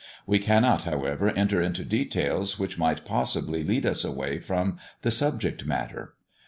[0.25, 5.63] We cannot, however, enter into details which might possibly lead us away from the subject
[5.67, 6.15] matter.